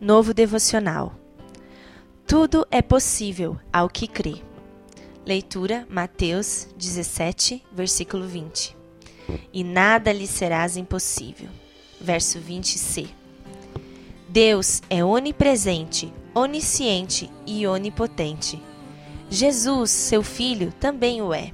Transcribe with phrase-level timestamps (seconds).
[0.00, 1.14] Novo devocional.
[2.26, 4.42] Tudo é possível ao que crê.
[5.24, 8.76] Leitura Mateus 17, versículo 20.
[9.52, 11.48] E nada lhe serás impossível.
[12.00, 13.08] Verso 20c.
[14.28, 18.60] Deus é onipresente, onisciente e onipotente.
[19.30, 21.52] Jesus, seu filho, também o é.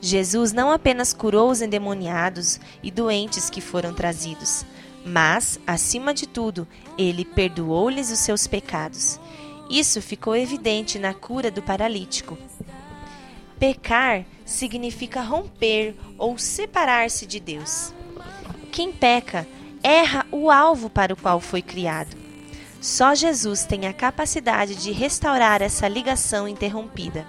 [0.00, 4.66] Jesus não apenas curou os endemoniados e doentes que foram trazidos,
[5.04, 6.66] mas, acima de tudo,
[6.96, 9.18] ele perdoou-lhes os seus pecados.
[9.70, 12.38] Isso ficou evidente na cura do paralítico.
[13.58, 17.94] Pecar significa romper ou separar-se de Deus.
[18.70, 19.46] Quem peca
[19.82, 22.16] erra o alvo para o qual foi criado.
[22.80, 27.26] Só Jesus tem a capacidade de restaurar essa ligação interrompida.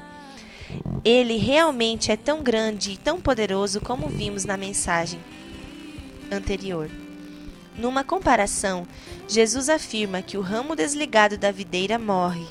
[1.05, 5.20] Ele realmente é tão grande e tão poderoso como vimos na mensagem
[6.32, 6.90] anterior.
[7.77, 8.88] Numa comparação,
[9.27, 12.46] Jesus afirma que o ramo desligado da videira morre,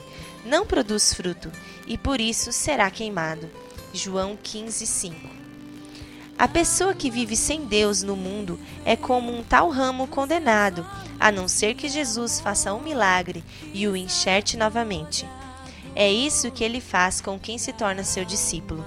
[0.44, 1.50] não produz fruto
[1.86, 3.48] e por isso será queimado.
[3.92, 5.42] João 15, 5.
[6.36, 10.84] A pessoa que vive sem Deus no mundo é como um tal ramo condenado,
[11.20, 15.24] a não ser que Jesus faça um milagre e o enxerte novamente.
[15.94, 18.84] É isso que ele faz com quem se torna seu discípulo.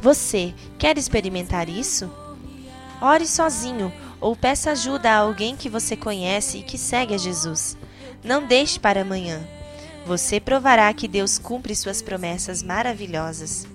[0.00, 2.10] Você quer experimentar isso?
[3.00, 3.92] Ore sozinho
[4.24, 7.76] ou peça ajuda a alguém que você conhece e que segue a Jesus.
[8.24, 9.38] Não deixe para amanhã.
[10.06, 13.66] Você provará que Deus cumpre suas promessas maravilhosas.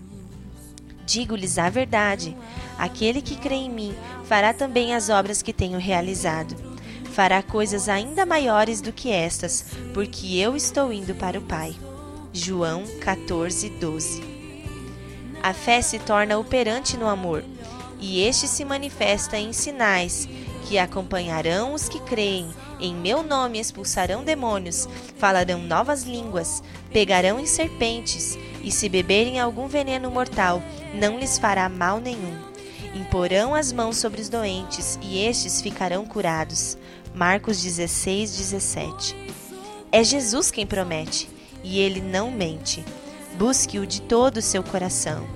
[1.05, 2.35] Digo-lhes a verdade:
[2.79, 6.55] aquele que crê em mim fará também as obras que tenho realizado.
[7.13, 11.75] Fará coisas ainda maiores do que estas, porque eu estou indo para o Pai.
[12.33, 14.23] João 14, 12.
[15.43, 17.43] A fé se torna operante no amor
[17.99, 20.27] e este se manifesta em sinais
[20.69, 22.47] que acompanharão os que creem.
[22.79, 29.67] Em meu nome expulsarão demônios, falarão novas línguas, pegarão em serpentes, e se beberem algum
[29.67, 30.61] veneno mortal,
[30.93, 32.37] não lhes fará mal nenhum.
[32.93, 36.77] Imporão as mãos sobre os doentes, e estes ficarão curados.
[37.13, 39.15] Marcos 16, 17.
[39.91, 41.27] É Jesus quem promete,
[41.63, 42.85] e ele não mente.
[43.37, 45.27] Busque-o de todo o seu coração.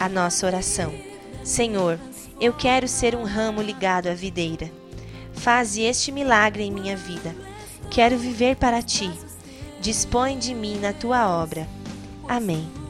[0.00, 1.13] A nossa oração.
[1.44, 2.00] Senhor,
[2.40, 4.70] eu quero ser um ramo ligado à videira.
[5.34, 7.36] Faze este milagre em minha vida.
[7.90, 9.10] Quero viver para ti.
[9.78, 11.68] Dispõe de mim na tua obra.
[12.26, 12.83] Amém.